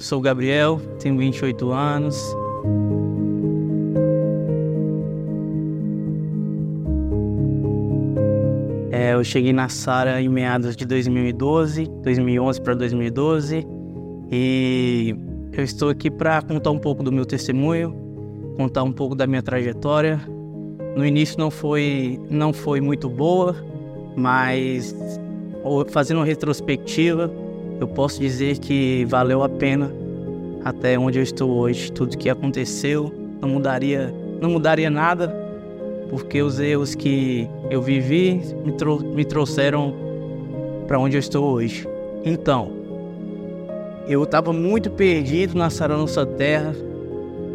[0.00, 2.16] sou Gabriel, tenho 28 anos.
[8.90, 13.66] É, eu cheguei na Sara em meados de 2012, 2011 para 2012,
[14.32, 15.14] e
[15.52, 17.94] eu estou aqui para contar um pouco do meu testemunho,
[18.56, 20.18] contar um pouco da minha trajetória.
[20.96, 23.54] No início não foi não foi muito boa,
[24.16, 24.94] mas
[25.90, 27.30] fazendo uma retrospectiva,
[27.80, 29.90] eu posso dizer que valeu a pena
[30.62, 31.90] até onde eu estou hoje.
[31.90, 35.34] Tudo que aconteceu não mudaria, não mudaria nada,
[36.10, 39.94] porque os erros que eu vivi me, trou me trouxeram
[40.86, 41.88] para onde eu estou hoje.
[42.22, 42.70] Então,
[44.06, 46.74] eu estava muito perdido na Nossa Terra,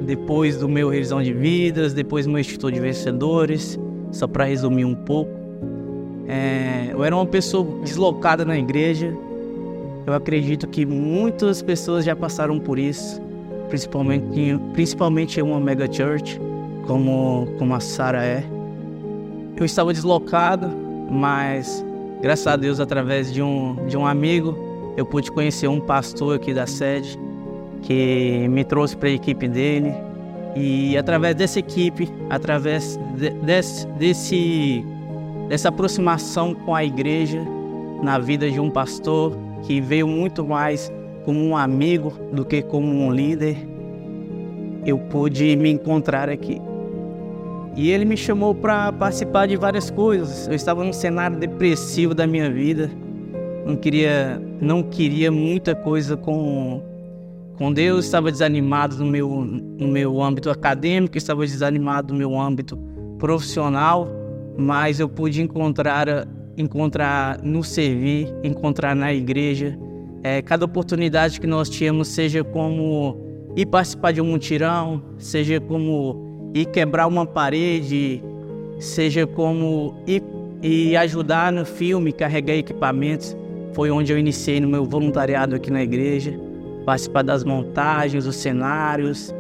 [0.02, 3.80] depois do meu revisão de vidas, depois do meu Instituto de Vencedores,
[4.12, 5.32] só para resumir um pouco.
[6.28, 9.16] É, eu era uma pessoa deslocada na igreja,
[10.06, 13.22] eu acredito que muitas pessoas já passaram por isso,
[13.70, 16.40] principalmente, principalmente em uma mega church,
[16.86, 18.44] como, como a Sara é.
[19.58, 20.70] Eu estava deslocado,
[21.10, 21.84] mas
[22.22, 24.56] graças a Deus, através de um, de um amigo,
[24.96, 27.18] eu pude conhecer um pastor aqui da sede
[27.82, 29.94] que me trouxe para a equipe dele.
[30.56, 34.86] E através dessa equipe, através de, desse, desse,
[35.50, 37.42] dessa aproximação com a igreja,
[38.02, 40.92] na vida de um pastor, que veio muito mais
[41.24, 43.58] como um amigo do que como um líder,
[44.86, 46.62] eu pude me encontrar aqui.
[47.76, 50.48] E ele me chamou para participar de várias coisas.
[50.48, 52.90] Eu estava num cenário depressivo da minha vida.
[53.66, 56.82] Não queria, não queria muita coisa com
[57.58, 62.78] com Deus, estava desanimado no meu no meu âmbito acadêmico, estava desanimado no meu âmbito
[63.18, 64.10] profissional,
[64.58, 66.28] mas eu pude encontrar
[66.58, 69.78] encontrar no servir, encontrar na igreja.
[70.24, 73.18] É, cada oportunidade que nós tínhamos, seja como
[73.56, 78.24] ir participar de um mutirão, seja como ir quebrar uma parede,
[78.80, 80.24] seja como ir,
[80.62, 83.36] ir ajudar no filme, carregar equipamentos,
[83.74, 86.34] foi onde eu iniciei no meu voluntariado aqui na igreja,
[86.86, 89.34] participar das montagens, dos cenários,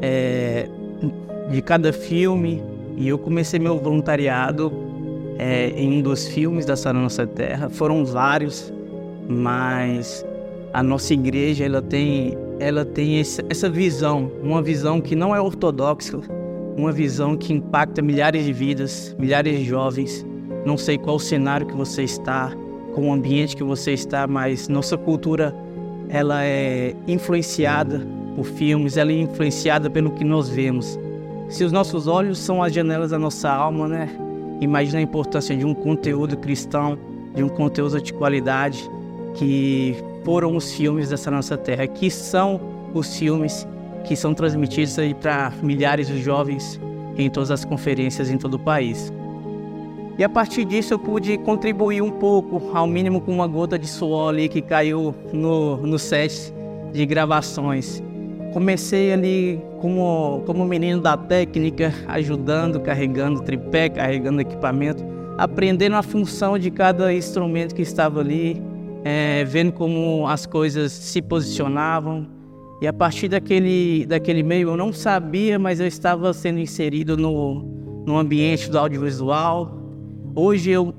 [0.00, 0.68] é,
[1.50, 2.62] de cada filme,
[2.96, 4.72] e eu comecei meu voluntariado
[5.38, 7.68] é, em um dos filmes da Nossa Terra.
[7.70, 8.72] Foram vários,
[9.28, 10.24] mas
[10.72, 16.18] a nossa igreja ela tem, ela tem essa visão, uma visão que não é ortodoxa,
[16.76, 20.26] uma visão que impacta milhares de vidas, milhares de jovens.
[20.64, 22.52] Não sei qual cenário que você está,
[22.94, 25.54] qual o ambiente que você está, mas nossa cultura
[26.08, 28.06] ela é influenciada
[28.36, 30.98] por filmes, ela é influenciada pelo que nós vemos.
[31.48, 34.08] Se os nossos olhos são as janelas da nossa alma, né?
[34.62, 36.96] Imagina a importância de um conteúdo cristão,
[37.34, 38.88] de um conteúdo de qualidade,
[39.34, 42.60] que foram os filmes dessa nossa terra, que são
[42.94, 43.66] os filmes
[44.04, 46.80] que são transmitidos aí para milhares de jovens
[47.18, 49.12] em todas as conferências em todo o país.
[50.16, 53.88] E a partir disso eu pude contribuir um pouco, ao mínimo com uma gota de
[53.88, 56.54] suor ali que caiu no, no set
[56.92, 58.00] de gravações.
[58.52, 65.02] Comecei ali como, como menino da técnica, ajudando, carregando tripé, carregando equipamento,
[65.38, 68.62] aprendendo a função de cada instrumento que estava ali,
[69.04, 72.26] é, vendo como as coisas se posicionavam.
[72.82, 77.62] E a partir daquele, daquele meio eu não sabia, mas eu estava sendo inserido no,
[78.04, 79.78] no ambiente do audiovisual.
[80.34, 80.94] Hoje eu,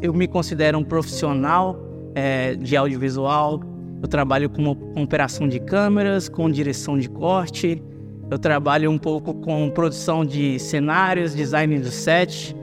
[0.00, 1.78] eu me considero um profissional
[2.14, 3.60] é, de audiovisual,
[4.02, 7.82] eu trabalho com, operação de câmeras, com direção de corte.
[8.30, 12.54] Eu trabalho um pouco com produção de cenários, design do set.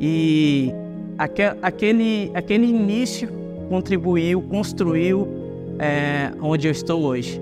[0.00, 0.72] E
[1.62, 3.28] aquele, aquele início
[3.68, 5.28] contribuiu, construiu
[5.78, 7.40] é, onde eu estou hoje.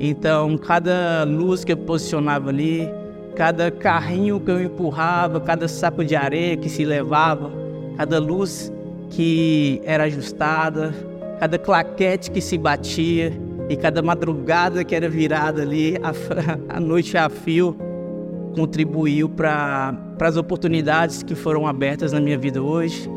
[0.00, 2.88] Então, cada luz que eu posicionava ali,
[3.36, 7.50] cada carrinho que eu empurrava, cada saco de areia que se levava,
[7.96, 8.72] cada luz
[9.10, 10.92] que era ajustada,
[11.42, 13.32] cada claquete que se batia
[13.68, 17.76] e cada madrugada que era virada ali, a, a noite a fio,
[18.54, 23.10] contribuiu para as oportunidades que foram abertas na minha vida hoje.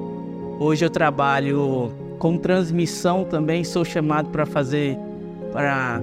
[0.59, 4.97] Hoje eu trabalho com transmissão também, sou chamado para fazer,
[5.51, 6.01] para,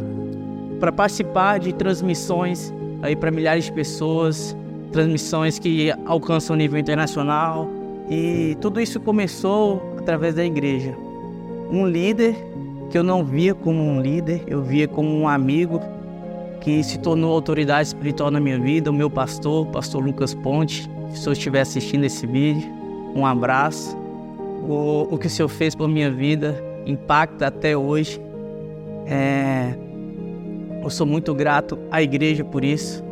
[0.92, 4.56] participar de transmissões aí para milhares de pessoas,
[4.92, 7.68] transmissões que alcançam nível internacional.
[8.08, 10.94] E tudo isso começou através da igreja
[11.72, 12.36] um líder
[12.90, 15.80] que eu não via como um líder, eu via como um amigo
[16.60, 20.88] que se tornou autoridade espiritual na minha vida, o meu pastor, o pastor Lucas Ponte.
[21.10, 22.70] Se senhor estiver assistindo esse vídeo,
[23.14, 23.96] um abraço.
[24.68, 28.20] O, o que o senhor fez por minha vida impacta até hoje.
[29.06, 29.74] É,
[30.82, 33.02] eu sou muito grato à igreja por isso,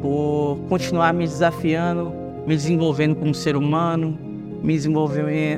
[0.00, 2.12] por continuar me desafiando,
[2.46, 4.18] me desenvolvendo como ser humano,
[4.62, 4.78] me,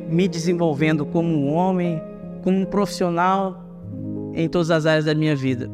[0.08, 2.00] me desenvolvendo como um homem,
[2.42, 3.62] como um profissional
[4.34, 5.70] em todas as áreas da minha vida.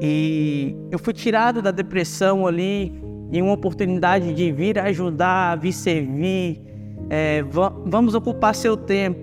[0.00, 2.92] E eu fui tirado da depressão ali
[3.32, 6.60] em uma oportunidade de vir ajudar, vir servir.
[7.08, 7.42] É,
[7.84, 9.20] vamos ocupar seu tempo.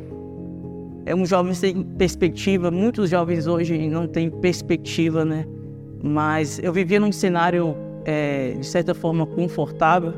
[1.06, 2.70] É um jovem sem perspectiva.
[2.70, 5.46] Muitos jovens hoje não têm perspectiva, né?
[6.04, 7.76] Mas eu vivia num cenário
[8.06, 10.14] é, de certa forma confortável.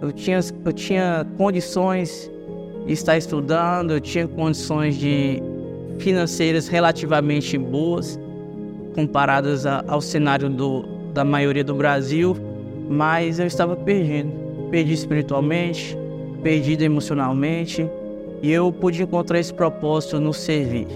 [0.00, 2.30] Eu tinha, eu tinha condições
[2.86, 5.42] de estar estudando, eu tinha condições de
[5.98, 8.18] financeiras relativamente boas
[8.94, 12.36] comparadas a, ao cenário do, da maioria do Brasil,
[12.88, 14.30] mas eu estava perdido.
[14.70, 15.96] Perdi espiritualmente,
[16.42, 17.88] perdido emocionalmente,
[18.42, 20.86] e eu pude encontrar esse propósito no servir.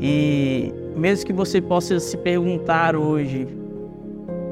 [0.00, 3.46] E mesmo que você possa se perguntar hoje,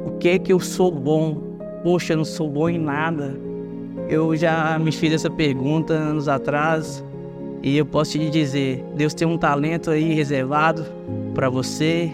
[0.06, 1.37] o que é que eu sou bom?
[1.82, 3.47] Poxa, eu não sou bom em nada.
[4.08, 7.05] Eu já me fiz essa pergunta anos atrás
[7.62, 10.87] e eu posso te dizer, Deus tem um talento aí reservado
[11.34, 12.10] para você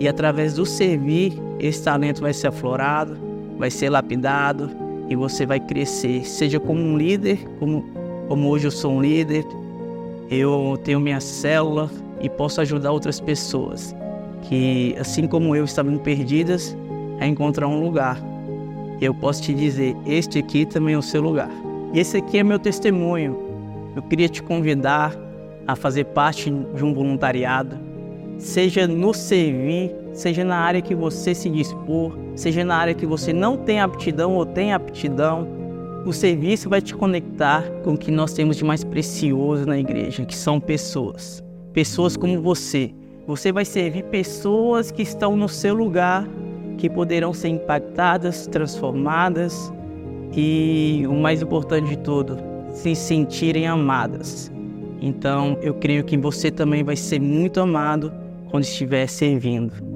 [0.00, 3.16] e através do servir, esse talento vai ser aflorado,
[3.56, 4.68] vai ser lapidado
[5.08, 7.84] e você vai crescer, seja como um líder, como,
[8.26, 9.44] como hoje eu sou um líder,
[10.28, 11.88] eu tenho minha célula
[12.20, 13.94] e posso ajudar outras pessoas
[14.42, 16.76] que, assim como eu, estavam perdidas,
[17.20, 18.31] a encontrar um lugar.
[19.02, 21.50] Eu posso te dizer, este aqui também é o seu lugar.
[21.92, 23.52] E esse aqui é meu testemunho
[23.94, 25.14] eu queria te convidar
[25.66, 27.78] a fazer parte de um voluntariado,
[28.38, 33.32] seja no servir, seja na área que você se dispor, seja na área que você
[33.32, 35.46] não tem aptidão ou tem aptidão.
[36.06, 40.24] O serviço vai te conectar com o que nós temos de mais precioso na igreja,
[40.24, 41.44] que são pessoas.
[41.72, 42.92] Pessoas como você.
[43.26, 46.26] Você vai servir pessoas que estão no seu lugar,
[46.82, 49.72] que poderão ser impactadas, transformadas
[50.34, 52.36] e o mais importante de tudo,
[52.72, 54.50] se sentirem amadas.
[55.00, 58.12] Então, eu creio que você também vai ser muito amado
[58.50, 59.91] quando estiver servindo.